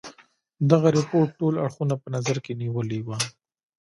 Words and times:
دغه 0.71 0.87
رپوټ 0.97 1.27
ټول 1.39 1.53
اړخونه 1.65 1.95
په 2.01 2.07
نظر 2.15 2.37
کې 2.45 2.53
نیولي 2.61 2.99
وه. 3.03 3.17